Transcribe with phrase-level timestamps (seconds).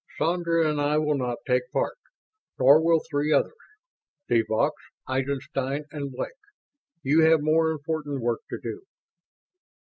[0.17, 1.99] "Sandra and I will not take part.
[2.57, 3.53] Nor will three others;
[4.27, 4.73] de Vaux,
[5.07, 6.31] Eisenstein, and Blake.
[7.03, 8.81] You have more important work to do."